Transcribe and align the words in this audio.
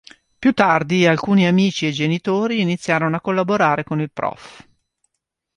Più 0.39 0.51
tardi 0.53 1.05
alcuni 1.05 1.45
amici 1.45 1.85
e 1.87 1.91
genitori 1.91 2.59
iniziarono 2.59 3.17
a 3.17 3.21
collaborare 3.21 3.83
con 3.83 4.01
il 4.01 4.09
prof.. 4.11 4.67